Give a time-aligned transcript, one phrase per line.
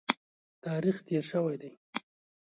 [0.65, 1.71] تاریخ تېر شوی دی.